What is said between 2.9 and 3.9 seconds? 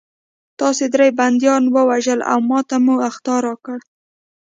اخطار راکړ